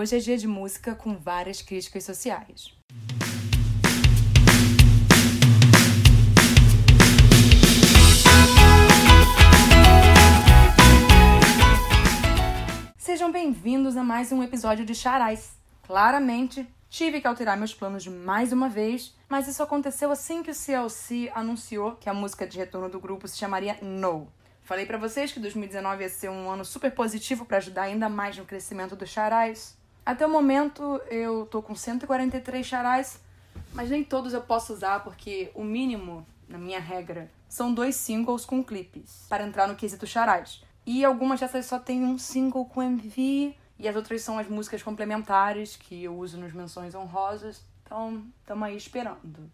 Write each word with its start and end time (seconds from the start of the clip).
Hoje 0.00 0.16
é 0.16 0.20
dia 0.20 0.38
de 0.38 0.46
música 0.46 0.94
com 0.94 1.16
várias 1.16 1.60
críticas 1.60 2.04
sociais. 2.04 2.72
Sejam 12.96 13.32
bem-vindos 13.32 13.96
a 13.96 14.04
mais 14.04 14.30
um 14.30 14.40
episódio 14.40 14.84
de 14.84 14.94
Charais. 14.94 15.56
Claramente, 15.82 16.64
tive 16.88 17.20
que 17.20 17.26
alterar 17.26 17.56
meus 17.56 17.74
planos 17.74 18.06
mais 18.06 18.52
uma 18.52 18.68
vez, 18.68 19.16
mas 19.28 19.48
isso 19.48 19.64
aconteceu 19.64 20.12
assim 20.12 20.44
que 20.44 20.52
o 20.52 20.54
CLC 20.54 21.28
anunciou 21.34 21.96
que 21.96 22.08
a 22.08 22.14
música 22.14 22.46
de 22.46 22.56
retorno 22.56 22.88
do 22.88 23.00
grupo 23.00 23.26
se 23.26 23.36
chamaria 23.36 23.76
No. 23.82 24.28
Falei 24.62 24.86
para 24.86 24.98
vocês 24.98 25.32
que 25.32 25.40
2019 25.40 26.04
ia 26.04 26.08
ser 26.08 26.28
um 26.28 26.48
ano 26.48 26.64
super 26.64 26.94
positivo 26.94 27.44
para 27.44 27.56
ajudar 27.56 27.84
ainda 27.84 28.08
mais 28.08 28.36
no 28.36 28.44
crescimento 28.44 28.94
dos 28.94 29.08
charais. 29.08 29.77
Até 30.08 30.24
o 30.24 30.30
momento 30.30 31.02
eu 31.10 31.44
tô 31.44 31.60
com 31.60 31.74
143 31.74 32.64
charais, 32.64 33.20
mas 33.74 33.90
nem 33.90 34.02
todos 34.02 34.32
eu 34.32 34.40
posso 34.40 34.72
usar 34.72 35.04
porque 35.04 35.50
o 35.54 35.62
mínimo, 35.62 36.26
na 36.48 36.56
minha 36.56 36.80
regra, 36.80 37.30
são 37.46 37.74
dois 37.74 37.94
singles 37.94 38.46
com 38.46 38.64
clipes 38.64 39.26
para 39.28 39.44
entrar 39.44 39.68
no 39.68 39.76
quesito 39.76 40.06
charais. 40.06 40.64
E 40.86 41.04
algumas 41.04 41.40
dessas 41.40 41.66
só 41.66 41.78
tem 41.78 42.02
um 42.02 42.16
single 42.16 42.64
com 42.64 42.82
MV 42.82 43.54
e 43.78 43.86
as 43.86 43.94
outras 43.94 44.22
são 44.22 44.38
as 44.38 44.48
músicas 44.48 44.82
complementares 44.82 45.76
que 45.76 46.04
eu 46.04 46.16
uso 46.16 46.38
nas 46.38 46.54
menções 46.54 46.94
honrosas. 46.94 47.62
Então, 47.84 48.24
estamos 48.40 48.66
aí 48.66 48.78
esperando. 48.78 49.52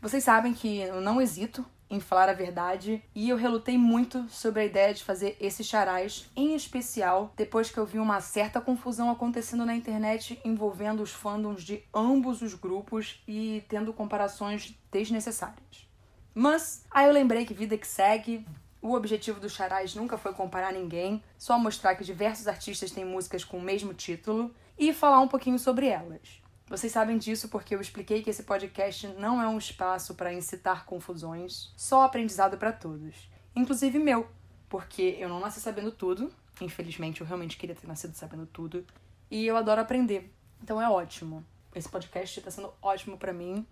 Vocês 0.00 0.24
sabem 0.24 0.54
que 0.54 0.78
eu 0.78 1.02
não 1.02 1.20
hesito 1.20 1.66
em 1.92 2.00
falar 2.00 2.30
a 2.30 2.32
verdade 2.32 3.04
e 3.14 3.28
eu 3.28 3.36
relutei 3.36 3.76
muito 3.76 4.26
sobre 4.30 4.62
a 4.62 4.64
ideia 4.64 4.94
de 4.94 5.04
fazer 5.04 5.36
esses 5.38 5.66
charais, 5.66 6.28
em 6.34 6.54
especial 6.54 7.32
depois 7.36 7.70
que 7.70 7.78
eu 7.78 7.84
vi 7.84 7.98
uma 7.98 8.20
certa 8.22 8.62
confusão 8.62 9.10
acontecendo 9.10 9.66
na 9.66 9.76
internet 9.76 10.40
envolvendo 10.42 11.02
os 11.02 11.12
fandoms 11.12 11.62
de 11.62 11.84
ambos 11.94 12.40
os 12.40 12.54
grupos 12.54 13.22
e 13.28 13.62
tendo 13.68 13.92
comparações 13.92 14.74
desnecessárias. 14.90 15.86
Mas 16.34 16.84
aí 16.90 17.06
eu 17.06 17.12
lembrei 17.12 17.44
que 17.44 17.52
vida 17.52 17.76
que 17.76 17.86
segue, 17.86 18.46
o 18.80 18.94
objetivo 18.94 19.38
do 19.38 19.50
Charais 19.50 19.94
nunca 19.94 20.16
foi 20.16 20.32
comparar 20.32 20.72
ninguém, 20.72 21.22
só 21.36 21.58
mostrar 21.58 21.94
que 21.94 22.02
diversos 22.02 22.48
artistas 22.48 22.90
têm 22.90 23.04
músicas 23.04 23.44
com 23.44 23.58
o 23.58 23.62
mesmo 23.62 23.92
título 23.92 24.52
e 24.78 24.94
falar 24.94 25.20
um 25.20 25.28
pouquinho 25.28 25.58
sobre 25.58 25.86
elas. 25.86 26.41
Vocês 26.72 26.90
sabem 26.90 27.18
disso 27.18 27.50
porque 27.50 27.74
eu 27.74 27.82
expliquei 27.82 28.22
que 28.22 28.30
esse 28.30 28.44
podcast 28.44 29.06
não 29.18 29.42
é 29.42 29.46
um 29.46 29.58
espaço 29.58 30.14
para 30.14 30.32
incitar 30.32 30.86
confusões, 30.86 31.70
só 31.76 32.00
aprendizado 32.00 32.56
para 32.56 32.72
todos, 32.72 33.28
inclusive 33.54 33.98
meu, 33.98 34.26
porque 34.70 35.18
eu 35.20 35.28
não 35.28 35.38
nasci 35.38 35.60
sabendo 35.60 35.92
tudo, 35.92 36.32
infelizmente 36.62 37.20
eu 37.20 37.26
realmente 37.26 37.58
queria 37.58 37.76
ter 37.76 37.86
nascido 37.86 38.14
sabendo 38.14 38.46
tudo, 38.46 38.86
e 39.30 39.46
eu 39.46 39.54
adoro 39.54 39.82
aprender. 39.82 40.32
Então 40.62 40.80
é 40.80 40.88
ótimo. 40.88 41.44
Esse 41.74 41.90
podcast 41.90 42.38
está 42.38 42.50
sendo 42.50 42.72
ótimo 42.80 43.18
para 43.18 43.34
mim, 43.34 43.66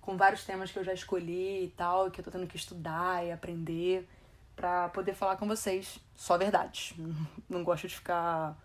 com 0.00 0.16
vários 0.16 0.42
temas 0.42 0.72
que 0.72 0.78
eu 0.78 0.84
já 0.84 0.94
escolhi 0.94 1.64
e 1.64 1.74
tal, 1.76 2.10
que 2.10 2.22
eu 2.22 2.24
tô 2.24 2.30
tendo 2.30 2.46
que 2.46 2.56
estudar 2.56 3.22
e 3.22 3.30
aprender 3.30 4.08
para 4.56 4.88
poder 4.88 5.12
falar 5.12 5.36
com 5.36 5.46
vocês 5.46 5.98
só 6.16 6.38
verdade. 6.38 6.96
Não 7.50 7.62
gosto 7.62 7.86
de 7.86 7.96
ficar 7.96 8.56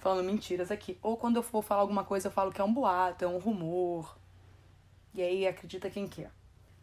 falando 0.00 0.24
mentiras 0.24 0.70
aqui. 0.70 0.98
Ou 1.02 1.16
quando 1.16 1.36
eu 1.36 1.42
for 1.42 1.62
falar 1.62 1.82
alguma 1.82 2.04
coisa, 2.04 2.28
eu 2.28 2.32
falo 2.32 2.52
que 2.52 2.60
é 2.60 2.64
um 2.64 2.72
boato, 2.72 3.24
é 3.24 3.28
um 3.28 3.38
rumor. 3.38 4.16
E 5.14 5.22
aí 5.22 5.46
acredita 5.46 5.90
quem 5.90 6.06
quer. 6.06 6.30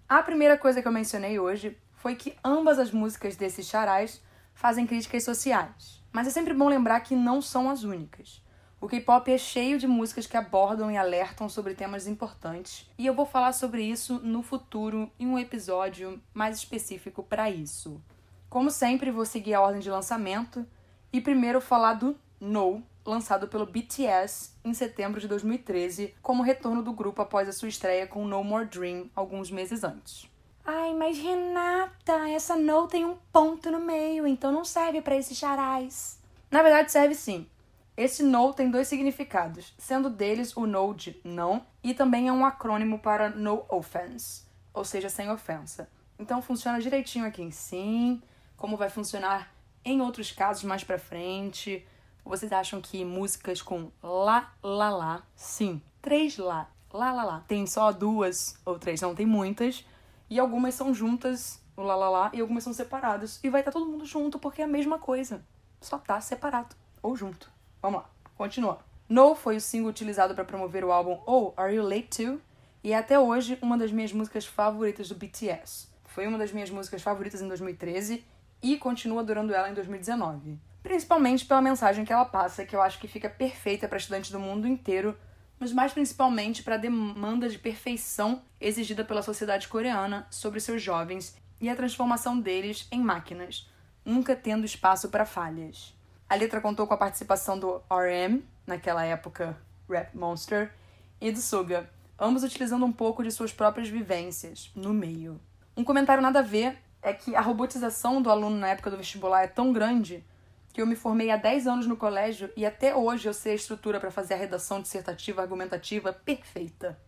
A 0.07 0.23
primeira 0.23 0.57
coisa 0.57 0.81
que 0.81 0.87
eu 0.87 0.91
mencionei 0.91 1.39
hoje 1.39 1.77
foi 1.93 2.15
que 2.15 2.35
ambas 2.43 2.79
as 2.79 2.91
músicas 2.91 3.35
desses 3.35 3.67
charais 3.67 4.21
fazem 4.53 4.87
críticas 4.87 5.23
sociais. 5.23 6.03
Mas 6.11 6.27
é 6.27 6.31
sempre 6.31 6.53
bom 6.53 6.67
lembrar 6.67 7.01
que 7.01 7.15
não 7.15 7.41
são 7.41 7.69
as 7.69 7.83
únicas. 7.83 8.41
O 8.79 8.87
K-pop 8.87 9.31
é 9.31 9.37
cheio 9.39 9.79
de 9.79 9.87
músicas 9.87 10.27
que 10.27 10.37
abordam 10.37 10.91
e 10.91 10.97
alertam 10.97 11.49
sobre 11.49 11.73
temas 11.73 12.05
importantes, 12.05 12.87
e 12.95 13.07
eu 13.07 13.13
vou 13.13 13.25
falar 13.25 13.51
sobre 13.51 13.81
isso 13.81 14.19
no 14.19 14.43
futuro 14.43 15.11
em 15.19 15.25
um 15.25 15.39
episódio 15.39 16.21
mais 16.31 16.57
específico 16.57 17.23
para 17.23 17.49
isso. 17.49 17.99
Como 18.47 18.69
sempre, 18.69 19.09
vou 19.09 19.25
seguir 19.25 19.55
a 19.55 19.61
ordem 19.61 19.81
de 19.81 19.89
lançamento 19.89 20.63
e 21.11 21.19
primeiro 21.19 21.59
falar 21.59 21.95
do 21.95 22.15
No, 22.39 22.83
lançado 23.09 23.47
pelo 23.47 23.65
BTS 23.65 24.51
em 24.63 24.73
setembro 24.73 25.19
de 25.19 25.27
2013, 25.27 26.13
como 26.21 26.43
retorno 26.43 26.83
do 26.83 26.93
grupo 26.93 27.21
após 27.21 27.47
a 27.47 27.53
sua 27.53 27.69
estreia 27.69 28.05
com 28.05 28.27
No 28.27 28.43
More 28.43 28.65
Dream 28.65 29.09
alguns 29.15 29.49
meses 29.49 29.83
antes. 29.83 30.29
Ai, 30.65 30.93
mas 30.93 31.17
Renata, 31.17 32.29
essa 32.29 32.55
No 32.55 32.87
tem 32.87 33.05
um 33.05 33.17
ponto 33.31 33.71
no 33.71 33.79
meio, 33.79 34.27
então 34.27 34.51
não 34.51 34.65
serve 34.65 35.01
para 35.01 35.15
esses 35.15 35.37
charais. 35.37 36.19
Na 36.51 36.61
verdade, 36.61 36.91
serve 36.91 37.15
sim. 37.15 37.47
Esse 37.95 38.21
No 38.21 38.53
tem 38.53 38.69
dois 38.69 38.87
significados, 38.87 39.73
sendo 39.77 40.09
deles 40.09 40.55
o 40.55 40.67
No 40.67 40.93
de 40.93 41.19
não 41.23 41.65
e 41.83 41.93
também 41.93 42.27
é 42.27 42.33
um 42.33 42.45
acrônimo 42.45 42.99
para 42.99 43.29
No 43.29 43.65
Offense, 43.69 44.43
ou 44.73 44.83
seja, 44.83 45.09
sem 45.09 45.31
ofensa. 45.31 45.89
Então 46.19 46.41
funciona 46.41 46.81
direitinho 46.81 47.25
aqui 47.25 47.41
em 47.41 47.51
sim 47.51 48.21
como 48.57 48.75
vai 48.75 48.89
funcionar 48.89 49.53
em 49.85 50.01
outros 50.01 50.31
casos 50.31 50.63
mais 50.63 50.83
pra 50.83 50.97
frente. 50.97 51.85
Vocês 52.27 52.51
acham 52.51 52.81
que 52.81 53.05
músicas 53.05 53.61
com 53.61 53.89
lá, 54.03 54.53
lá, 54.61 54.89
lá, 54.89 55.23
sim, 55.35 55.81
três 56.01 56.37
lá, 56.37 56.69
lá, 56.91 57.13
lá, 57.13 57.23
lá, 57.23 57.45
tem 57.47 57.65
só 57.65 57.91
duas 57.91 58.57
ou 58.65 58.77
três, 58.77 58.99
não, 58.99 59.15
tem 59.15 59.25
muitas, 59.25 59.85
e 60.29 60.37
algumas 60.37 60.75
são 60.75 60.93
juntas, 60.93 61.61
o 61.75 61.81
lá, 61.81 61.95
lá, 61.95 62.09
lá, 62.09 62.31
e 62.33 62.41
algumas 62.41 62.63
são 62.63 62.73
separadas, 62.73 63.39
e 63.41 63.49
vai 63.49 63.61
estar 63.61 63.71
tá 63.71 63.79
todo 63.79 63.89
mundo 63.89 64.05
junto 64.05 64.37
porque 64.37 64.61
é 64.61 64.65
a 64.65 64.67
mesma 64.67 64.99
coisa, 64.99 65.41
só 65.79 65.97
tá 65.97 66.19
separado 66.19 66.75
ou 67.01 67.15
junto. 67.15 67.49
Vamos 67.81 68.01
lá, 68.01 68.09
continua. 68.35 68.79
No 69.07 69.33
foi 69.33 69.55
o 69.55 69.61
single 69.61 69.89
utilizado 69.89 70.35
para 70.35 70.43
promover 70.43 70.83
o 70.83 70.91
álbum 70.91 71.21
Oh, 71.25 71.53
Are 71.55 71.73
You 71.73 71.83
Late 71.83 72.23
Too? 72.23 72.41
E 72.83 72.91
é 72.91 72.97
até 72.97 73.17
hoje 73.17 73.57
uma 73.61 73.77
das 73.77 73.91
minhas 73.91 74.11
músicas 74.11 74.45
favoritas 74.45 75.07
do 75.07 75.15
BTS. 75.15 75.87
Foi 76.03 76.27
uma 76.27 76.37
das 76.37 76.51
minhas 76.51 76.69
músicas 76.69 77.01
favoritas 77.01 77.41
em 77.41 77.47
2013 77.47 78.23
e 78.61 78.77
continua 78.77 79.21
adorando 79.21 79.53
ela 79.53 79.69
em 79.69 79.73
2019. 79.73 80.59
Principalmente 80.81 81.45
pela 81.45 81.61
mensagem 81.61 82.05
que 82.05 82.13
ela 82.13 82.25
passa, 82.25 82.65
que 82.65 82.75
eu 82.75 82.81
acho 82.81 82.99
que 82.99 83.07
fica 83.07 83.29
perfeita 83.29 83.87
para 83.87 83.97
estudantes 83.97 84.31
do 84.31 84.39
mundo 84.39 84.67
inteiro, 84.67 85.17
mas 85.59 85.73
mais 85.73 85.91
principalmente 85.91 86.63
para 86.63 86.75
a 86.75 86.79
demanda 86.79 87.49
de 87.49 87.57
perfeição 87.57 88.41
exigida 88.61 89.03
pela 89.03 89.21
sociedade 89.21 89.67
coreana 89.67 90.27
sobre 90.29 90.59
seus 90.59 90.81
jovens 90.81 91.35
e 91.59 91.69
a 91.69 91.75
transformação 91.75 92.39
deles 92.39 92.87
em 92.91 93.01
máquinas, 93.01 93.69
nunca 94.05 94.35
tendo 94.35 94.65
espaço 94.65 95.09
para 95.09 95.25
falhas. 95.25 95.95
A 96.29 96.35
letra 96.35 96.61
contou 96.61 96.85
com 96.85 96.93
a 96.93 96.97
participação 96.97 97.57
do 97.57 97.81
RM, 97.89 98.41
naquela 98.65 99.03
época 99.03 99.57
Rap 99.89 100.15
Monster, 100.15 100.71
e 101.19 101.31
do 101.31 101.39
Suga, 101.39 101.89
ambos 102.19 102.43
utilizando 102.43 102.85
um 102.85 102.91
pouco 102.91 103.23
de 103.23 103.31
suas 103.31 103.51
próprias 103.51 103.89
vivências 103.89 104.71
no 104.75 104.93
meio. 104.93 105.39
Um 105.75 105.83
comentário 105.83 106.21
nada 106.21 106.39
a 106.39 106.43
ver 106.43 106.77
é 107.07 107.13
que 107.13 107.35
a 107.35 107.41
robotização 107.41 108.21
do 108.21 108.29
aluno 108.29 108.57
na 108.57 108.67
época 108.67 108.91
do 108.91 108.97
vestibular 108.97 109.43
é 109.43 109.47
tão 109.47 109.71
grande 109.71 110.25
que 110.73 110.81
eu 110.81 110.85
me 110.85 110.95
formei 110.95 111.31
há 111.31 111.37
10 111.37 111.65
anos 111.65 111.87
no 111.87 111.95
colégio 111.95 112.51
e 112.55 112.65
até 112.65 112.93
hoje 112.93 113.29
eu 113.29 113.33
sei 113.33 113.53
a 113.53 113.55
estrutura 113.55 113.99
para 113.99 114.11
fazer 114.11 114.33
a 114.33 114.37
redação 114.37 114.81
dissertativa 114.81 115.41
argumentativa 115.41 116.11
perfeita. 116.11 116.99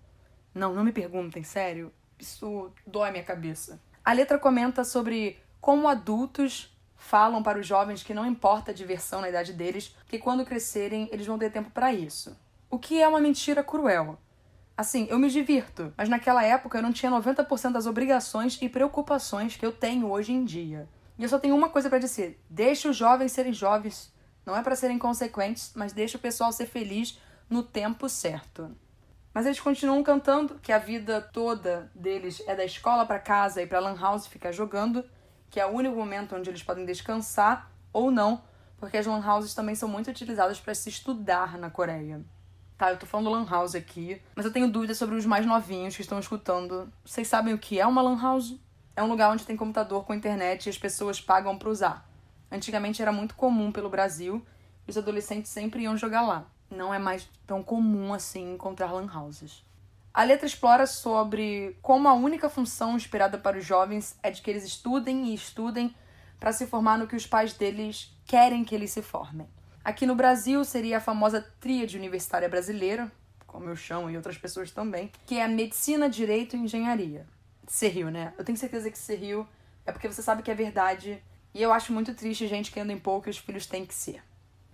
Não, 0.55 0.73
não 0.73 0.85
me 0.85 0.93
perguntem, 0.93 1.43
sério. 1.43 1.91
Isso 2.17 2.71
dói 2.87 3.11
minha 3.11 3.23
cabeça. 3.23 3.79
A 4.03 4.13
letra 4.13 4.39
comenta 4.39 4.85
sobre 4.85 5.37
como 5.59 5.87
adultos 5.87 6.73
falam 6.95 7.43
para 7.43 7.59
os 7.59 7.67
jovens 7.67 8.01
que 8.01 8.13
não 8.13 8.25
importa 8.25 8.71
a 8.71 8.73
diversão 8.73 9.19
na 9.19 9.29
idade 9.29 9.51
deles, 9.51 9.95
que 10.07 10.17
quando 10.17 10.45
crescerem 10.45 11.09
eles 11.11 11.27
vão 11.27 11.37
ter 11.37 11.51
tempo 11.51 11.69
para 11.71 11.91
isso. 11.93 12.35
O 12.69 12.79
que 12.79 13.01
é 13.01 13.07
uma 13.07 13.19
mentira 13.19 13.63
cruel. 13.63 14.17
Assim, 14.79 15.07
eu 15.09 15.19
me 15.19 15.29
divirto, 15.29 15.93
mas 15.97 16.07
naquela 16.07 16.41
época 16.41 16.77
eu 16.77 16.81
não 16.81 16.93
tinha 16.93 17.11
90% 17.11 17.73
das 17.73 17.85
obrigações 17.85 18.57
e 18.61 18.69
preocupações 18.69 19.57
que 19.57 19.65
eu 19.65 19.73
tenho 19.73 20.09
hoje 20.09 20.31
em 20.31 20.45
dia. 20.45 20.87
E 21.17 21.23
eu 21.23 21.27
só 21.27 21.37
tenho 21.37 21.53
uma 21.53 21.67
coisa 21.67 21.89
para 21.89 21.99
dizer: 21.99 22.41
deixe 22.49 22.87
os 22.87 22.95
jovens 22.95 23.33
serem 23.33 23.51
jovens. 23.51 24.09
Não 24.45 24.55
é 24.55 24.63
para 24.63 24.77
serem 24.77 24.97
consequentes, 24.97 25.73
mas 25.75 25.91
deixa 25.91 26.17
o 26.17 26.21
pessoal 26.21 26.53
ser 26.53 26.65
feliz 26.65 27.19
no 27.49 27.61
tempo 27.61 28.07
certo. 28.07 28.73
Mas 29.33 29.45
eles 29.45 29.59
continuam 29.59 30.01
cantando 30.01 30.57
que 30.63 30.71
a 30.71 30.77
vida 30.77 31.19
toda 31.19 31.91
deles 31.93 32.41
é 32.47 32.55
da 32.55 32.63
escola 32.63 33.05
para 33.05 33.19
casa 33.19 33.61
e 33.61 33.67
para 33.67 33.81
lan 33.81 33.99
house 33.99 34.27
ficar 34.27 34.53
jogando, 34.53 35.03
que 35.49 35.59
é 35.59 35.65
o 35.65 35.71
único 35.71 35.97
momento 35.97 36.37
onde 36.37 36.49
eles 36.49 36.63
podem 36.63 36.85
descansar 36.85 37.69
ou 37.91 38.09
não, 38.09 38.41
porque 38.77 38.95
as 38.95 39.05
lan 39.05 39.21
houses 39.29 39.53
também 39.53 39.75
são 39.75 39.89
muito 39.89 40.09
utilizadas 40.09 40.57
para 40.57 40.73
se 40.73 40.87
estudar 40.87 41.57
na 41.57 41.69
Coreia. 41.69 42.23
Tá, 42.79 42.91
eu 42.91 42.97
tô 42.97 43.05
falando 43.05 43.29
Lan 43.29 43.45
House 43.45 43.75
aqui, 43.75 44.21
mas 44.33 44.45
eu 44.45 44.53
tenho 44.53 44.71
dúvidas 44.71 44.97
sobre 44.97 45.15
os 45.15 45.25
mais 45.25 45.45
novinhos 45.45 45.97
que 45.97 46.01
estão 46.01 46.17
escutando. 46.17 46.89
Vocês 47.03 47.27
sabem 47.27 47.53
o 47.53 47.57
que 47.57 47.77
é 47.77 47.85
uma 47.85 48.01
Lan 48.01 48.17
House? 48.17 48.55
É 48.95 49.03
um 49.03 49.09
lugar 49.09 49.29
onde 49.29 49.45
tem 49.45 49.57
computador 49.57 50.05
com 50.05 50.13
internet 50.13 50.65
e 50.65 50.69
as 50.69 50.77
pessoas 50.77 51.19
pagam 51.19 51.57
para 51.57 51.67
usar. 51.67 52.09
Antigamente 52.49 53.01
era 53.01 53.11
muito 53.11 53.35
comum 53.35 53.69
pelo 53.69 53.89
Brasil 53.89 54.41
e 54.87 54.91
os 54.91 54.97
adolescentes 54.97 55.51
sempre 55.51 55.83
iam 55.83 55.97
jogar 55.97 56.21
lá. 56.21 56.45
Não 56.71 56.93
é 56.93 56.97
mais 56.97 57.29
tão 57.45 57.61
comum 57.61 58.13
assim 58.13 58.53
encontrar 58.53 58.93
Lan 58.93 59.13
Houses. 59.13 59.61
A 60.13 60.23
letra 60.23 60.47
explora 60.47 60.87
sobre 60.87 61.77
como 61.81 62.07
a 62.07 62.13
única 62.13 62.49
função 62.49 62.95
esperada 62.95 63.37
para 63.37 63.57
os 63.57 63.65
jovens 63.65 64.17
é 64.23 64.31
de 64.31 64.41
que 64.41 64.49
eles 64.49 64.63
estudem 64.63 65.25
e 65.25 65.33
estudem 65.33 65.93
para 66.39 66.53
se 66.53 66.65
formar 66.65 66.97
no 66.97 67.07
que 67.07 67.15
os 67.17 67.27
pais 67.27 67.51
deles 67.51 68.17
querem 68.25 68.63
que 68.63 68.73
eles 68.73 68.91
se 68.91 69.01
formem. 69.01 69.49
Aqui 69.83 70.05
no 70.05 70.15
Brasil 70.15 70.63
seria 70.63 70.97
a 70.97 71.01
famosa 71.01 71.41
tríade 71.59 71.97
universitária 71.97 72.49
brasileira, 72.49 73.11
como 73.47 73.69
eu 73.69 73.75
chamo 73.75 74.09
e 74.09 74.17
outras 74.17 74.37
pessoas 74.37 74.71
também, 74.71 75.11
que 75.25 75.35
é 75.35 75.43
a 75.43 75.47
medicina, 75.47 76.09
direito 76.09 76.55
e 76.55 76.59
engenharia. 76.59 77.25
Você 77.65 77.87
riu, 77.87 78.11
né? 78.11 78.33
Eu 78.37 78.43
tenho 78.43 78.57
certeza 78.57 78.91
que 78.91 78.97
você 78.97 79.15
riu, 79.15 79.47
é 79.85 79.91
porque 79.91 80.07
você 80.07 80.21
sabe 80.21 80.43
que 80.43 80.51
é 80.51 80.55
verdade. 80.55 81.21
E 81.53 81.61
eu 81.61 81.73
acho 81.73 81.93
muito 81.93 82.13
triste 82.13 82.47
gente 82.47 82.71
que 82.71 82.79
anda 82.79 82.93
em 82.93 82.99
pouco 82.99 83.27
e 83.27 83.31
os 83.31 83.37
filhos 83.37 83.65
têm 83.65 83.85
que 83.85 83.93
ser. 83.93 84.21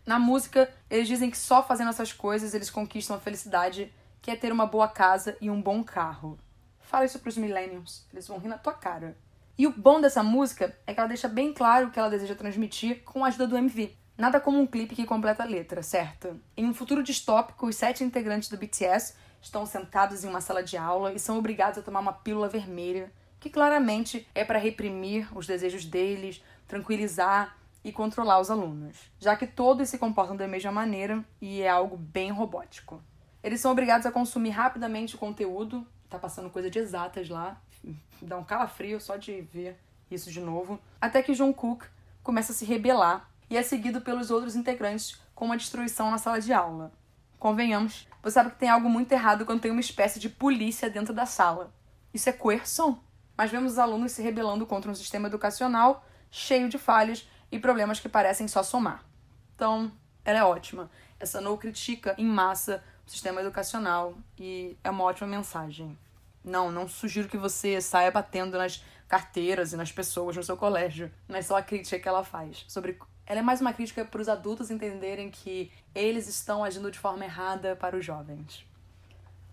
Na 0.05 0.19
música, 0.19 0.71
eles 0.89 1.07
dizem 1.07 1.31
que 1.31 1.37
só 1.37 1.63
fazendo 1.63 1.89
essas 1.89 2.11
coisas 2.11 2.53
eles 2.53 2.69
conquistam 2.69 3.15
a 3.15 3.19
felicidade, 3.19 3.91
que 4.21 4.29
é 4.29 4.35
ter 4.35 4.51
uma 4.51 4.65
boa 4.65 4.87
casa 4.87 5.37
e 5.39 5.49
um 5.49 5.61
bom 5.61 5.83
carro. 5.83 6.37
Fala 6.79 7.05
isso 7.05 7.19
pros 7.19 7.37
millennials, 7.37 8.05
eles 8.11 8.27
vão 8.27 8.37
rir 8.37 8.47
na 8.47 8.57
tua 8.57 8.73
cara. 8.73 9.17
E 9.57 9.65
o 9.65 9.71
bom 9.71 10.01
dessa 10.01 10.21
música 10.21 10.77
é 10.85 10.93
que 10.93 10.99
ela 10.99 11.07
deixa 11.07 11.27
bem 11.27 11.53
claro 11.53 11.87
o 11.87 11.91
que 11.91 11.97
ela 11.97 12.09
deseja 12.09 12.35
transmitir 12.35 13.03
com 13.03 13.23
a 13.23 13.29
ajuda 13.29 13.47
do 13.47 13.57
MV. 13.57 13.95
Nada 14.17 14.39
como 14.39 14.61
um 14.61 14.65
clipe 14.65 14.95
que 14.95 15.05
completa 15.05 15.43
a 15.43 15.45
letra, 15.45 15.83
certo? 15.83 16.39
Em 16.55 16.65
um 16.65 16.73
futuro 16.73 17.03
distópico, 17.03 17.67
os 17.67 17.75
sete 17.75 18.01
integrantes 18.01 18.47
do 18.47 18.57
BTS 18.57 19.13
estão 19.41 19.65
sentados 19.65 20.23
em 20.23 20.29
uma 20.29 20.39
sala 20.39 20.63
de 20.63 20.77
aula 20.77 21.11
e 21.11 21.19
são 21.19 21.37
obrigados 21.37 21.77
a 21.77 21.81
tomar 21.81 21.99
uma 21.99 22.13
pílula 22.13 22.47
vermelha, 22.47 23.11
que 23.41 23.49
claramente 23.49 24.25
é 24.33 24.45
para 24.45 24.57
reprimir 24.57 25.27
os 25.37 25.45
desejos 25.45 25.83
deles, 25.83 26.41
tranquilizar 26.65 27.57
e 27.83 27.91
controlar 27.91 28.39
os 28.39 28.49
alunos, 28.49 28.97
já 29.19 29.35
que 29.35 29.45
todos 29.45 29.89
se 29.89 29.97
comportam 29.97 30.37
da 30.37 30.47
mesma 30.47 30.71
maneira 30.71 31.23
e 31.41 31.61
é 31.61 31.67
algo 31.67 31.97
bem 31.97 32.31
robótico. 32.31 33.03
Eles 33.43 33.59
são 33.59 33.71
obrigados 33.71 34.07
a 34.07 34.11
consumir 34.13 34.51
rapidamente 34.51 35.15
o 35.15 35.19
conteúdo, 35.19 35.85
tá 36.09 36.17
passando 36.17 36.49
coisa 36.49 36.69
de 36.69 36.79
exatas 36.79 37.27
lá, 37.27 37.61
dá 38.21 38.37
um 38.37 38.45
calafrio 38.45 38.99
só 39.01 39.17
de 39.17 39.41
ver 39.41 39.77
isso 40.09 40.31
de 40.31 40.39
novo, 40.39 40.79
até 41.01 41.21
que 41.21 41.33
John 41.33 41.53
Cook 41.53 41.83
começa 42.23 42.53
a 42.53 42.55
se 42.55 42.63
rebelar 42.63 43.29
e 43.49 43.57
é 43.57 43.63
seguido 43.63 44.01
pelos 44.01 44.31
outros 44.31 44.55
integrantes 44.55 45.19
com 45.33 45.45
uma 45.45 45.57
destruição 45.57 46.11
na 46.11 46.17
sala 46.17 46.39
de 46.39 46.53
aula. 46.53 46.91
Convenhamos, 47.37 48.07
você 48.23 48.33
sabe 48.33 48.51
que 48.51 48.57
tem 48.57 48.69
algo 48.69 48.89
muito 48.89 49.11
errado 49.11 49.45
quando 49.45 49.61
tem 49.61 49.71
uma 49.71 49.81
espécie 49.81 50.19
de 50.19 50.29
polícia 50.29 50.89
dentro 50.89 51.13
da 51.13 51.25
sala. 51.25 51.73
Isso 52.13 52.29
é 52.29 52.33
coerção. 52.33 52.99
Mas 53.37 53.51
vemos 53.51 53.73
os 53.73 53.79
alunos 53.79 54.13
se 54.13 54.21
rebelando 54.21 54.65
contra 54.65 54.89
um 54.89 54.95
sistema 54.95 55.27
educacional 55.27 56.05
cheio 56.31 56.69
de 56.69 56.77
falhas 56.77 57.27
e 57.51 57.59
problemas 57.59 57.99
que 57.99 58.09
parecem 58.09 58.47
só 58.47 58.63
somar. 58.63 59.03
Então, 59.53 59.91
ela 60.23 60.39
é 60.39 60.43
ótima. 60.43 60.89
Essa 61.19 61.39
não 61.39 61.57
critica 61.57 62.15
em 62.17 62.25
massa 62.25 62.83
o 63.05 63.09
sistema 63.09 63.41
educacional 63.41 64.17
e 64.37 64.77
é 64.83 64.89
uma 64.89 65.03
ótima 65.03 65.27
mensagem. 65.27 65.97
Não, 66.43 66.71
não 66.71 66.87
sugiro 66.87 67.27
que 67.27 67.37
você 67.37 67.79
saia 67.81 68.11
batendo 68.11 68.57
nas 68.57 68.83
carteiras 69.07 69.73
e 69.73 69.77
nas 69.77 69.91
pessoas 69.91 70.35
no 70.35 70.43
seu 70.43 70.57
colégio, 70.57 71.11
mas 71.27 71.45
só 71.45 71.57
a 71.57 71.61
crítica 71.61 71.99
que 71.99 72.07
ela 72.07 72.23
faz 72.23 72.65
sobre 72.67 72.97
ela 73.25 73.39
é 73.39 73.43
mais 73.43 73.59
uma 73.59 73.73
crítica 73.73 74.05
para 74.05 74.21
os 74.21 74.29
adultos 74.29 74.69
entenderem 74.69 75.31
que 75.31 75.71
eles 75.93 76.27
estão 76.27 76.63
agindo 76.63 76.91
de 76.91 76.99
forma 76.99 77.25
errada 77.25 77.75
para 77.75 77.97
os 77.97 78.05
jovens. 78.05 78.65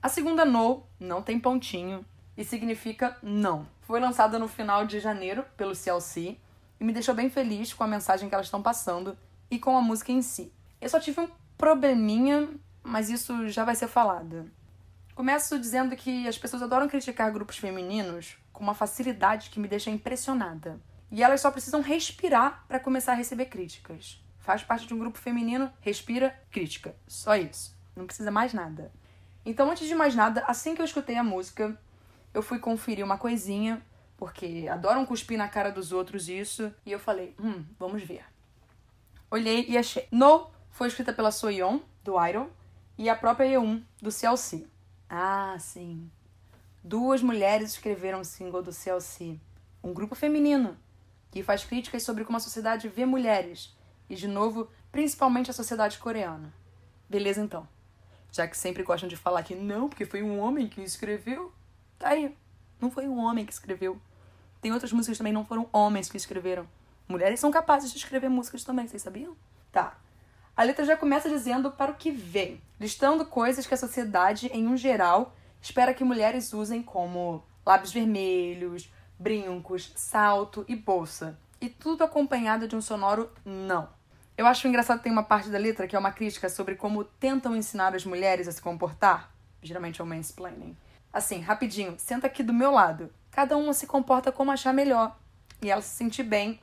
A 0.03 0.09
segunda 0.09 0.45
No 0.45 0.83
não 1.01 1.23
tem 1.23 1.39
pontinho 1.39 2.05
e 2.37 2.45
significa 2.45 3.17
não. 3.23 3.67
Foi 3.83 4.01
lançada 4.01 4.39
no 4.39 4.49
final 4.49 4.85
de 4.85 5.01
janeiro 5.01 5.45
pelo 5.57 5.75
CLC 5.75 6.37
e 6.81 6.85
me 6.85 6.93
deixou 6.93 7.15
bem 7.15 7.31
feliz 7.31 7.73
com 7.73 7.85
a 7.85 7.87
mensagem 7.89 8.29
que 8.29 8.35
elas 8.35 8.47
estão 8.47 8.61
passando 8.61 9.17
e 9.51 9.59
com 9.59 9.77
a 9.77 9.81
música 9.81 10.13
em 10.13 10.21
si. 10.21 10.53
Eu 10.81 10.89
só 10.89 10.99
tive 10.99 11.21
um 11.21 11.29
probleminha, 11.57 12.49
mas 12.83 13.09
isso 13.09 13.49
já 13.49 13.65
vai 13.65 13.75
ser 13.75 13.87
falado. 13.87 14.51
Começo 15.15 15.59
dizendo 15.59 15.95
que 15.95 16.27
as 16.27 16.37
pessoas 16.37 16.63
adoram 16.63 16.89
criticar 16.89 17.33
grupos 17.33 17.59
femininos 17.59 18.37
com 18.53 18.63
uma 18.63 18.75
facilidade 18.75 19.51
que 19.51 19.61
me 19.61 19.69
deixa 19.69 19.91
impressionada. 19.91 20.81
E 21.13 21.23
elas 21.23 21.43
só 21.43 21.51
precisam 21.51 21.83
respirar 21.83 22.65
para 22.67 22.81
começar 22.81 23.13
a 23.13 23.17
receber 23.17 23.45
críticas. 23.45 24.19
Faz 24.39 24.63
parte 24.63 24.87
de 24.87 24.95
um 24.95 24.99
grupo 24.99 25.19
feminino, 25.19 25.71
respira, 25.83 26.35
crítica. 26.51 26.97
Só 27.07 27.37
isso. 27.37 27.77
Não 27.95 28.07
precisa 28.07 28.31
mais 28.31 28.55
nada. 28.55 28.91
Então, 29.45 29.71
antes 29.71 29.87
de 29.87 29.95
mais 29.95 30.15
nada, 30.15 30.43
assim 30.47 30.75
que 30.75 30.81
eu 30.81 30.87
escutei 30.87 31.17
a 31.17 31.23
música, 31.23 31.79
eu 32.33 32.43
fui 32.43 32.59
conferir 32.59 33.05
uma 33.05 33.19
coisinha, 33.19 33.85
porque 34.17 34.67
adoram 34.71 35.05
cuspir 35.05 35.37
na 35.37 35.49
cara 35.49 35.71
dos 35.71 35.93
outros 35.93 36.31
isso, 36.31 36.75
e 36.87 36.91
eu 36.91 36.99
falei, 36.99 37.35
hum, 37.39 37.63
vamos 37.79 38.03
ver. 38.03 38.25
Olhei 39.31 39.67
e 39.69 39.77
achei. 39.77 40.09
No 40.11 40.51
foi 40.71 40.89
escrita 40.89 41.13
pela 41.13 41.31
Soyeon, 41.31 41.81
do 42.03 42.19
Idol, 42.27 42.51
e 42.97 43.11
a 43.11 43.15
própria 43.15 43.47
Yeon, 43.47 43.81
do 44.01 44.11
CLC. 44.11 44.67
Ah, 45.11 45.57
sim. 45.61 46.11
Duas 46.83 47.21
mulheres 47.21 47.73
escreveram 47.73 48.21
o 48.21 48.25
single 48.25 48.63
do 48.63 48.73
CLC. 48.73 49.39
Um 49.85 49.93
grupo 49.93 50.15
feminino 50.15 50.77
que 51.33 51.43
faz 51.43 51.65
críticas 51.65 52.05
sobre 52.05 52.25
como 52.25 52.37
a 52.37 52.41
sociedade 52.41 52.89
vê 52.89 53.05
mulheres, 53.05 53.75
e 54.09 54.15
de 54.15 54.29
novo, 54.29 54.69
principalmente 54.93 55.51
a 55.51 55.55
sociedade 55.55 55.99
coreana. 55.99 56.53
Beleza 57.09 57.41
então. 57.41 57.67
Já 58.31 58.47
que 58.47 58.57
sempre 58.57 58.83
gostam 58.83 59.09
de 59.09 59.17
falar 59.17 59.43
que 59.43 59.55
não, 59.55 59.89
porque 59.89 60.05
foi 60.05 60.23
um 60.23 60.39
homem 60.39 60.69
que 60.69 60.83
escreveu, 60.83 61.53
tá 61.99 62.11
aí. 62.11 62.37
Não 62.79 62.91
foi 62.91 63.09
um 63.09 63.19
homem 63.19 63.47
que 63.47 63.53
escreveu. 63.53 64.01
Tem 64.61 64.73
outras 64.73 64.93
músicas 64.93 65.19
também 65.19 65.33
não 65.33 65.45
foram 65.45 65.69
homens 65.73 66.11
que 66.11 66.17
escreveram. 66.17 66.69
Mulheres 67.09 67.41
são 67.41 67.51
capazes 67.51 67.91
de 67.91 67.99
escrever 67.99 68.29
músicas 68.29 68.63
também, 68.63 68.87
vocês 68.87 69.03
sabiam? 69.03 69.35
Tá. 69.73 69.99
A 70.55 70.63
letra 70.63 70.85
já 70.85 70.97
começa 70.97 71.31
dizendo 71.31 71.71
para 71.71 71.93
o 71.93 71.97
que 71.97 72.11
vem, 72.11 72.61
listando 72.79 73.25
coisas 73.25 73.67
que 73.67 73.73
a 73.73 73.79
sociedade, 73.79 74.49
em 74.49 74.67
um 74.67 74.77
geral, 74.77 75.35
espera 75.63 75.95
que 75.95 76.05
mulheres 76.05 76.53
usem 76.53 76.83
como 76.83 77.43
lábios 77.65 77.93
vermelhos, 77.93 78.91
brincos, 79.23 79.93
salto 79.95 80.65
e 80.69 80.75
bolsa. 80.75 81.39
E 81.61 81.69
tudo 81.69 82.03
acompanhado 82.03 82.67
de 82.67 82.75
um 82.75 82.83
sonoro 82.83 83.31
não. 83.45 83.89
Eu 84.37 84.47
acho 84.47 84.67
engraçado 84.67 84.99
que 84.99 85.05
tem 85.05 85.13
uma 85.13 85.23
parte 85.23 85.49
da 85.49 85.59
letra 85.59 85.87
que 85.87 85.95
é 85.95 85.99
uma 85.99 86.11
crítica 86.11 86.49
sobre 86.49 86.75
como 86.75 87.05
tentam 87.05 87.55
ensinar 87.55 87.95
as 87.95 88.05
mulheres 88.05 88.49
a 88.49 88.53
se 88.53 88.61
comportar. 88.61 89.33
Geralmente 89.63 90.01
é 90.01 90.05
o 90.05 90.07
mansplaining. 90.07 90.77
Assim, 91.13 91.41
rapidinho, 91.41 91.95
senta 91.99 92.27
aqui 92.27 92.43
do 92.43 92.53
meu 92.53 92.73
lado. 92.73 93.13
Cada 93.31 93.57
uma 93.57 93.73
se 93.73 93.87
comporta 93.87 94.33
como 94.33 94.51
achar 94.51 94.75
melhor. 94.75 95.17
E 95.63 95.71
ela 95.71 95.81
se 95.81 95.95
sentir 95.95 96.25
bem. 96.25 96.59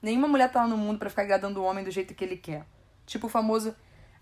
Nenhuma 0.00 0.28
mulher 0.28 0.52
tá 0.52 0.62
lá 0.62 0.68
no 0.68 0.76
mundo 0.76 0.98
para 0.98 1.10
ficar 1.10 1.22
agradando 1.22 1.60
o 1.60 1.64
homem 1.64 1.82
do 1.82 1.90
jeito 1.90 2.14
que 2.14 2.24
ele 2.24 2.36
quer. 2.36 2.64
Tipo 3.04 3.26
o 3.26 3.30
famoso, 3.30 3.74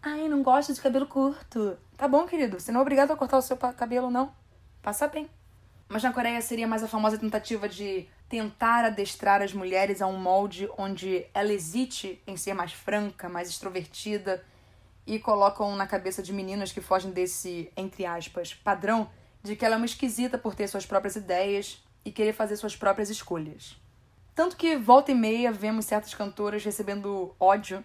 ai, 0.03 0.27
não 0.29 0.43
gosto 0.43 0.73
de 0.73 0.81
cabelo 0.81 1.07
curto. 1.07 1.77
Tá 1.99 2.09
bom, 2.09 2.25
querido, 2.25 2.59
você 2.59 2.73
não 2.73 2.81
é 2.81 2.83
obrigado 2.83 3.11
a 3.11 3.17
cortar 3.17 3.37
o 3.37 3.43
seu 3.43 3.57
cabelo, 3.57 4.11
não. 4.11 4.33
Passa 4.81 5.07
bem. 5.07 5.29
Mas 5.95 6.03
na 6.03 6.13
Coreia 6.13 6.43
seria 6.43 6.67
mais 6.67 6.83
a 6.83 6.89
famosa 6.89 7.17
tentativa 7.17 7.69
de 7.69 8.09
tentar 8.29 8.85
adestrar 8.85 9.41
as 9.41 9.53
mulheres 9.53 10.03
a 10.03 10.09
um 10.09 10.19
molde 10.19 10.69
onde 10.77 11.25
ela 11.33 11.53
hesite 11.53 12.21
em 12.27 12.37
ser 12.37 12.53
mais 12.53 12.73
franca, 12.73 13.29
mais 13.29 13.49
extrovertida 13.49 14.45
e 15.07 15.21
colocam 15.21 15.77
na 15.77 15.87
cabeça 15.87 16.21
de 16.21 16.33
meninas 16.33 16.73
que 16.73 16.81
fogem 16.81 17.13
desse, 17.13 17.71
entre 17.77 18.05
aspas, 18.05 18.53
padrão 18.53 19.09
de 19.41 19.55
que 19.55 19.65
ela 19.65 19.77
é 19.77 19.79
uma 19.79 19.87
esquisita 19.87 20.37
por 20.37 20.57
ter 20.57 20.67
suas 20.67 20.85
próprias 20.85 21.15
ideias 21.15 21.81
e 22.05 22.11
querer 22.11 22.33
fazer 22.33 22.57
suas 22.57 22.75
próprias 22.75 23.09
escolhas. 23.09 23.81
Tanto 24.35 24.57
que 24.57 24.77
volta 24.77 25.13
e 25.13 25.15
meia 25.15 25.53
vemos 25.53 25.85
certas 25.85 26.13
cantoras 26.13 26.65
recebendo 26.65 27.37
ódio 27.39 27.85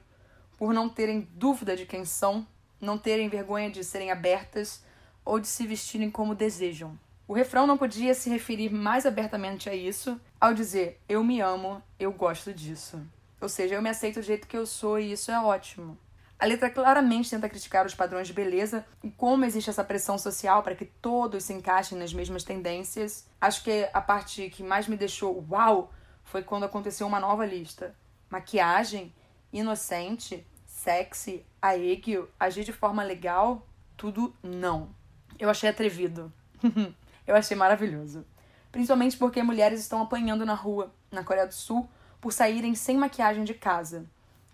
por 0.57 0.73
não 0.73 0.89
terem 0.89 1.29
dúvida 1.35 1.77
de 1.77 1.85
quem 1.85 2.03
são, 2.05 2.47
não 2.81 2.97
terem 2.97 3.29
vergonha 3.29 3.69
de 3.69 3.83
serem 3.83 4.09
abertas 4.09 4.83
ou 5.23 5.39
de 5.39 5.47
se 5.47 5.67
vestirem 5.67 6.09
como 6.09 6.33
desejam. 6.33 6.97
O 7.29 7.33
refrão 7.33 7.67
não 7.67 7.77
podia 7.77 8.15
se 8.15 8.27
referir 8.27 8.73
mais 8.73 9.05
abertamente 9.05 9.69
a 9.69 9.75
isso 9.75 10.19
ao 10.41 10.51
dizer 10.51 10.99
eu 11.07 11.23
me 11.23 11.39
amo, 11.39 11.79
eu 11.99 12.11
gosto 12.11 12.51
disso. 12.51 12.99
Ou 13.39 13.47
seja, 13.47 13.75
eu 13.75 13.83
me 13.83 13.89
aceito 13.89 14.15
do 14.15 14.25
jeito 14.25 14.47
que 14.47 14.57
eu 14.57 14.65
sou 14.65 14.97
e 14.97 15.11
isso 15.11 15.29
é 15.29 15.39
ótimo. 15.39 15.95
A 16.39 16.47
letra 16.47 16.71
claramente 16.71 17.29
tenta 17.29 17.47
criticar 17.47 17.85
os 17.85 17.93
padrões 17.93 18.25
de 18.25 18.33
beleza 18.33 18.83
e 19.03 19.11
como 19.11 19.45
existe 19.45 19.69
essa 19.69 19.83
pressão 19.83 20.17
social 20.17 20.63
para 20.63 20.73
que 20.73 20.85
todos 20.85 21.43
se 21.43 21.53
encaixem 21.53 21.99
nas 21.99 22.11
mesmas 22.11 22.43
tendências. 22.43 23.27
Acho 23.39 23.63
que 23.63 23.87
a 23.93 24.01
parte 24.01 24.49
que 24.49 24.63
mais 24.63 24.87
me 24.87 24.97
deixou 24.97 25.45
uau 25.51 25.93
foi 26.23 26.41
quando 26.41 26.63
aconteceu 26.63 27.05
uma 27.05 27.19
nova 27.19 27.45
lista: 27.45 27.95
maquiagem, 28.27 29.13
inocente, 29.53 30.43
sexy, 30.65 31.45
aegyo, 31.61 32.27
agir 32.39 32.63
de 32.63 32.73
forma 32.73 33.03
legal, 33.03 33.67
tudo 33.95 34.33
não. 34.41 34.89
Eu 35.37 35.47
achei 35.47 35.69
atrevido. 35.69 36.33
Eu 37.29 37.35
achei 37.35 37.55
maravilhoso. 37.55 38.25
Principalmente 38.71 39.15
porque 39.15 39.43
mulheres 39.43 39.79
estão 39.79 40.01
apanhando 40.01 40.47
na 40.47 40.55
rua, 40.55 40.91
na 41.11 41.23
Coreia 41.23 41.45
do 41.45 41.53
Sul, 41.53 41.87
por 42.19 42.33
saírem 42.33 42.73
sem 42.73 42.97
maquiagem 42.97 43.43
de 43.43 43.53
casa. 43.53 44.03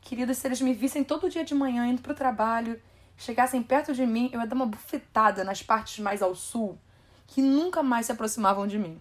Queridas, 0.01 0.39
se 0.39 0.45
eles 0.45 0.59
me 0.59 0.73
vissem 0.73 1.01
todo 1.01 1.29
dia 1.29 1.45
de 1.45 1.55
manhã 1.55 1.87
indo 1.87 2.01
pro 2.01 2.13
trabalho, 2.13 2.77
chegassem 3.15 3.63
perto 3.63 3.93
de 3.93 4.05
mim, 4.05 4.29
eu 4.33 4.41
ia 4.41 4.45
dar 4.45 4.57
uma 4.57 4.65
bufetada 4.65 5.41
nas 5.41 5.63
partes 5.63 5.99
mais 5.99 6.21
ao 6.21 6.35
sul, 6.35 6.77
que 7.27 7.41
nunca 7.41 7.81
mais 7.81 8.07
se 8.07 8.11
aproximavam 8.11 8.67
de 8.67 8.77
mim. 8.77 8.99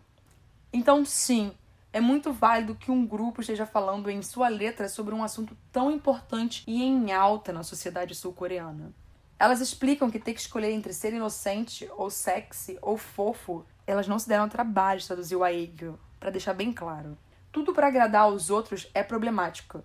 Então, 0.72 1.04
sim, 1.04 1.50
é 1.92 2.00
muito 2.00 2.32
válido 2.32 2.76
que 2.76 2.92
um 2.92 3.04
grupo 3.04 3.40
esteja 3.40 3.66
falando 3.66 4.08
em 4.08 4.22
sua 4.22 4.46
letra 4.46 4.88
sobre 4.88 5.16
um 5.16 5.24
assunto 5.24 5.56
tão 5.72 5.90
importante 5.90 6.62
e 6.64 6.80
em 6.80 7.10
alta 7.10 7.52
na 7.52 7.64
sociedade 7.64 8.14
sul-coreana. 8.14 8.94
Elas 9.38 9.60
explicam 9.60 10.10
que 10.10 10.18
ter 10.18 10.32
que 10.32 10.40
escolher 10.40 10.70
entre 10.70 10.92
ser 10.92 11.12
inocente 11.12 11.88
ou 11.96 12.08
sexy 12.08 12.78
ou 12.80 12.96
fofo, 12.96 13.64
elas 13.86 14.08
não 14.08 14.18
se 14.18 14.28
deram 14.28 14.48
trabalho 14.48 15.00
de 15.00 15.06
traduzir 15.06 15.36
o 15.36 15.44
aegyo, 15.44 15.98
para 16.18 16.30
deixar 16.30 16.54
bem 16.54 16.72
claro. 16.72 17.18
Tudo 17.52 17.72
para 17.72 17.88
agradar 17.88 18.22
aos 18.22 18.50
outros 18.50 18.88
é 18.94 19.02
problemático. 19.02 19.82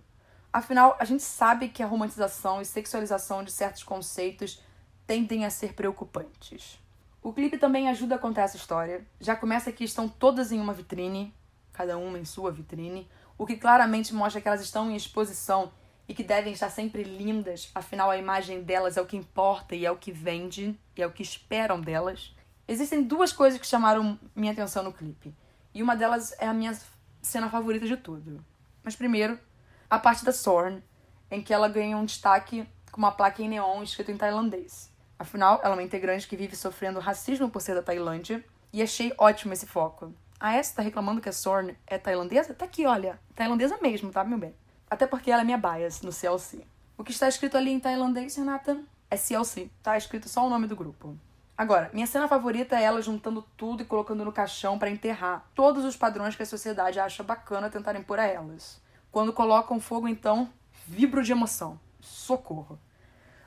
Afinal, 0.51 0.96
a 1.00 1.06
gente 1.06 1.22
sabe 1.22 1.70
que 1.70 1.84
a 1.84 1.88
romantização 1.88 2.62
e 2.62 2.65
sexualização 2.65 3.44
de 3.44 3.51
certos 3.51 3.84
conceitos 3.84 4.62
tendem 5.06 5.46
a 5.46 5.50
ser 5.50 5.74
preocupantes. 5.74 6.79
O 7.22 7.34
clipe 7.34 7.58
também 7.58 7.89
ajuda 7.89 8.15
a 8.15 8.20
contar 8.20 8.44
essa 8.44 8.58
história. 8.58 9.06
Já 9.20 9.36
começa 9.36 9.72
que 9.72 9.84
estão 9.84 10.08
todas 10.08 10.51
em 10.51 10.60
uma 10.60 10.74
vitrine, 10.74 11.34
cada 11.74 11.98
uma 11.98 12.18
em 12.18 12.25
sua 12.25 12.51
vitrine, 12.51 13.10
o 13.38 13.46
que 13.46 13.58
claramente 13.58 14.13
mostra 14.13 14.41
que 14.41 14.48
elas 14.48 14.62
estão 14.62 14.89
em 14.89 14.96
exposição 14.96 15.72
e 16.09 16.13
que 16.15 16.23
devem 16.23 16.51
estar 16.51 16.71
sempre 16.71 17.03
lindas, 17.03 17.69
afinal 17.75 18.09
a 18.09 18.17
imagem 18.17 18.63
delas 18.63 18.97
é 18.97 19.01
o 19.01 19.05
que 19.05 19.15
importa 19.15 19.75
e 19.75 19.85
é 19.85 19.91
o 19.91 19.95
que 19.95 20.11
vende 20.11 20.75
e 20.97 21.03
é 21.03 21.05
o 21.05 21.11
que 21.11 21.21
esperam 21.21 21.79
delas. 21.79 22.35
Existem 22.67 23.03
duas 23.03 23.31
coisas 23.31 23.59
que 23.59 23.67
chamaram 23.67 24.19
minha 24.35 24.51
atenção 24.51 24.81
no 24.81 24.91
clipe, 24.91 25.31
e 25.71 25.83
uma 25.83 25.95
delas 25.95 26.33
é 26.39 26.47
a 26.47 26.53
minha 26.53 26.75
cena 27.21 27.47
favorita 27.47 27.85
de 27.85 27.95
tudo. 27.95 28.43
Mas 28.83 28.95
primeiro, 28.95 29.39
a 29.87 29.99
parte 29.99 30.25
da 30.25 30.31
Sorn, 30.31 30.83
em 31.29 31.43
que 31.43 31.53
ela 31.53 31.69
ganha 31.69 31.95
um 31.95 32.05
destaque 32.05 32.67
com 32.91 32.97
uma 32.97 33.11
placa 33.11 33.43
em 33.43 33.47
neon 33.47 33.83
escrito 33.83 34.09
em 34.09 34.17
tailandês. 34.17 34.91
Afinal, 35.19 35.59
ela 35.63 35.75
é 35.75 35.77
uma 35.77 35.83
integrante 35.83 36.27
que 36.27 36.35
vive 36.35 36.55
sofrendo 36.55 36.99
racismo 36.99 37.51
por 37.51 37.61
ser 37.61 37.75
da 37.75 37.83
Tailândia, 37.83 38.43
e 38.73 38.81
achei 38.81 39.13
ótimo 39.15 39.53
esse 39.53 39.67
foco. 39.67 40.11
A 40.39 40.55
S 40.55 40.73
tá 40.73 40.81
reclamando 40.81 41.21
que 41.21 41.29
a 41.29 41.33
Sorn 41.33 41.77
é 41.85 41.99
tailandesa? 41.99 42.55
Tá 42.55 42.65
aqui, 42.65 42.87
olha. 42.87 43.19
Tailandesa 43.35 43.77
mesmo, 43.79 44.11
tá, 44.11 44.23
meu 44.23 44.39
bem? 44.39 44.55
Até 44.89 45.05
porque 45.05 45.31
ela 45.31 45.41
é 45.43 45.46
minha 45.46 45.58
bias 45.58 46.01
no 46.01 46.12
CLC. 46.12 46.65
O 46.98 47.03
que 47.03 47.12
está 47.12 47.27
escrito 47.27 47.55
ali 47.55 47.72
em 47.72 47.79
tailandês, 47.79 48.36
Renata, 48.36 48.81
é 49.10 49.15
CLC. 49.15 49.69
Tá 49.84 49.98
escrito 49.98 50.27
só 50.27 50.46
o 50.46 50.50
nome 50.50 50.67
do 50.67 50.75
grupo. 50.75 51.17
Agora, 51.58 51.89
minha 51.93 52.08
cena 52.08 52.27
favorita 52.27 52.77
é 52.77 52.84
ela 52.84 53.01
juntando 53.01 53.41
tudo 53.58 53.84
e 53.84 53.86
colocando 53.86 54.24
no 54.24 54.31
caixão 54.31 54.79
para 54.79 54.89
enterrar 54.89 55.46
todos 55.53 55.84
os 55.84 55.98
padrões 55.98 56.36
que 56.36 56.43
a 56.43 56.46
sociedade 56.46 57.00
acha 57.00 57.22
bacana 57.22 57.69
tentarem 57.69 58.01
pôr 58.01 58.17
a 58.17 58.25
elas. 58.25 58.81
Quando 59.12 59.34
colocam 59.34 59.79
fogo, 59.79 60.08
então, 60.08 60.50
vibro 60.88 61.22
de 61.22 61.31
emoção. 61.31 61.79
Socorro. 62.00 62.79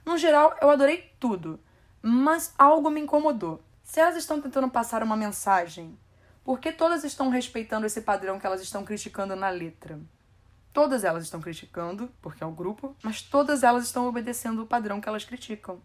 No 0.05 0.19
geral, 0.19 0.55
eu 0.61 0.69
adorei 0.69 1.11
tudo, 1.19 1.59
mas 2.03 2.53
algo 2.59 2.91
me 2.91 3.01
incomodou. 3.01 3.63
Se 3.83 4.01
elas 4.01 4.17
estão 4.17 4.41
tentando 4.41 4.69
passar 4.69 5.03
uma 5.03 5.17
mensagem, 5.17 5.99
por 6.45 6.61
que 6.61 6.71
todas 6.71 7.05
estão 7.05 7.31
respeitando 7.31 7.87
esse 7.87 8.03
padrão 8.03 8.39
que 8.39 8.47
elas 8.47 8.61
estão 8.61 8.85
criticando 8.85 9.35
na 9.35 9.49
letra? 9.49 9.99
Todas 10.73 11.05
elas 11.05 11.25
estão 11.25 11.41
criticando, 11.41 12.11
porque 12.21 12.43
é 12.43 12.47
o 12.47 12.53
grupo, 12.53 12.97
mas 13.03 13.21
todas 13.23 13.63
elas 13.63 13.85
estão 13.85 14.07
obedecendo 14.07 14.63
o 14.63 14.67
padrão 14.67 15.01
que 15.01 15.09
elas 15.09 15.25
criticam. 15.25 15.81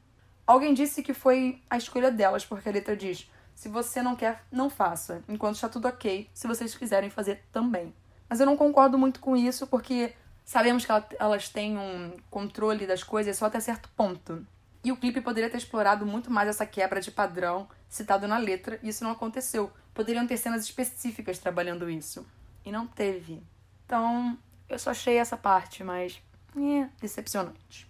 Alguém 0.46 0.74
disse 0.74 1.04
que 1.04 1.14
foi 1.14 1.62
a 1.70 1.78
escolha 1.78 2.10
delas, 2.10 2.46
porque 2.46 2.70
a 2.70 2.72
letra 2.72 2.96
diz: 2.96 3.30
se 3.54 3.68
você 3.68 4.02
não 4.02 4.16
quer, 4.16 4.44
não 4.52 4.70
faça, 4.70 5.24
enquanto 5.28 5.56
está 5.56 5.68
tudo 5.68 5.88
ok, 5.88 6.30
se 6.34 6.48
vocês 6.48 6.76
quiserem 6.76 7.10
fazer 7.10 7.44
também. 7.52 7.94
Mas 8.30 8.40
eu 8.40 8.46
não 8.46 8.56
concordo 8.56 8.98
muito 8.98 9.20
com 9.20 9.36
isso, 9.36 9.68
porque 9.68 10.14
Sabemos 10.48 10.86
que 10.86 10.92
elas 11.20 11.50
têm 11.50 11.78
um 11.78 12.16
controle 12.32 12.88
das 12.88 13.04
coisas 13.04 13.36
só 13.36 13.48
até 13.48 13.60
certo 13.60 13.90
ponto. 13.98 14.48
E 14.82 14.94
o 14.94 14.96
clipe 14.96 15.20
poderia 15.20 15.50
ter 15.50 15.58
explorado 15.58 16.06
muito 16.06 16.32
mais 16.32 16.48
essa 16.48 16.66
quebra 16.66 17.02
de 17.02 17.12
padrão 17.12 17.68
citado 17.90 18.30
na 18.30 18.38
letra, 18.38 18.80
e 18.82 18.88
isso 18.88 19.04
não 19.04 19.12
aconteceu. 19.12 19.70
Poderiam 19.94 20.26
ter 20.26 20.38
cenas 20.38 20.64
específicas 20.64 21.38
trabalhando 21.38 21.90
isso. 21.90 22.26
E 22.64 22.72
não 22.72 22.88
teve. 22.88 23.44
Então, 23.86 24.38
eu 24.70 24.78
só 24.78 24.92
achei 24.92 25.18
essa 25.18 25.38
parte 25.38 25.84
mais 25.84 26.22
é, 26.56 26.90
decepcionante. 27.00 27.90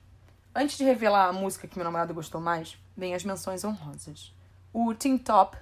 Antes 0.54 0.78
de 0.78 0.84
revelar 0.84 1.28
a 1.28 1.34
música 1.34 1.68
que 1.68 1.78
meu 1.78 1.86
namorado 1.86 2.14
gostou 2.14 2.42
mais, 2.42 2.78
vem 2.96 3.14
as 3.14 3.24
menções 3.24 3.64
honrosas. 3.64 4.34
O 4.74 4.94
Teen 4.94 5.18
Top 5.18 5.58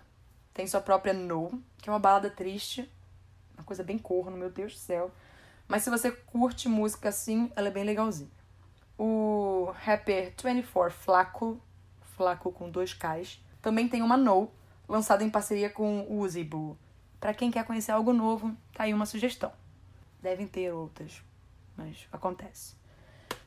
tem 0.54 0.66
sua 0.66 0.82
própria 0.82 1.14
No, 1.14 1.62
que 1.78 1.90
é 1.90 1.92
uma 1.94 2.00
balada 2.00 2.30
triste, 2.30 2.90
uma 3.58 3.64
coisa 3.64 3.84
bem 3.84 3.98
corno, 3.98 4.38
meu 4.38 4.50
Deus 4.50 4.74
do 4.74 4.80
céu. 4.80 5.12
Mas 5.68 5.84
se 5.84 5.90
você 5.90 6.12
curte 6.12 6.70
música 6.70 7.10
assim, 7.10 7.52
ela 7.56 7.68
é 7.68 7.72
bem 7.72 7.84
legalzinha. 7.84 8.30
O 8.98 9.74
rapper 9.84 10.34
24 10.42 10.98
Flaco, 10.98 11.60
Flaco 12.16 12.52
com 12.52 12.70
dois 12.70 12.94
Ks, 12.94 13.40
também 13.62 13.90
tem 13.90 14.02
uma 14.02 14.16
No, 14.16 14.50
lançada 14.88 15.24
em 15.24 15.30
parceria 15.30 15.70
com 15.70 16.02
o 16.02 16.20
Uzi 16.20 16.44
Boo. 16.44 16.78
Pra 17.20 17.34
quem 17.34 17.52
quer 17.52 17.66
conhecer 17.66 17.92
algo 17.92 18.14
novo, 18.14 18.56
tá 18.74 18.84
aí 18.84 18.94
uma 18.94 19.06
sugestão. 19.06 19.52
Devem 20.25 20.48
ter 20.48 20.74
outras, 20.74 21.22
mas 21.77 22.08
acontece. 22.12 22.74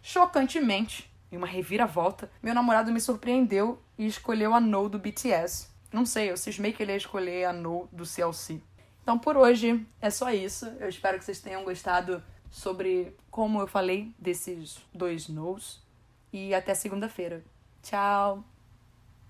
Chocantemente, 0.00 1.12
em 1.32 1.36
uma 1.36 1.46
reviravolta, 1.48 2.30
meu 2.40 2.54
namorado 2.54 2.92
me 2.92 3.00
surpreendeu 3.00 3.82
e 3.98 4.06
escolheu 4.06 4.54
a 4.54 4.60
No 4.60 4.88
do 4.88 4.96
BTS. 4.96 5.70
Não 5.92 6.06
sei, 6.06 6.30
eu 6.30 6.36
cismei 6.36 6.72
que 6.72 6.80
ele 6.80 6.92
ia 6.92 6.96
escolher 6.96 7.46
a 7.46 7.52
No 7.52 7.88
do 7.90 8.06
CLC. 8.06 8.62
Então 9.02 9.18
por 9.18 9.36
hoje 9.36 9.84
é 10.00 10.08
só 10.08 10.30
isso. 10.30 10.66
Eu 10.78 10.88
espero 10.88 11.18
que 11.18 11.24
vocês 11.24 11.40
tenham 11.40 11.64
gostado 11.64 12.22
sobre 12.48 13.12
como 13.28 13.60
eu 13.60 13.66
falei 13.66 14.14
desses 14.16 14.80
dois 14.94 15.26
nos. 15.26 15.82
E 16.32 16.54
até 16.54 16.74
segunda-feira. 16.74 17.42
Tchau! 17.82 18.44